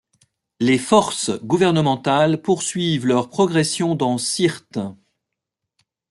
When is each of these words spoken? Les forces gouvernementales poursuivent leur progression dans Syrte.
Les 0.59 0.79
forces 0.79 1.29
gouvernementales 1.43 2.41
poursuivent 2.41 3.05
leur 3.05 3.29
progression 3.29 3.93
dans 3.93 4.17
Syrte. 4.17 4.79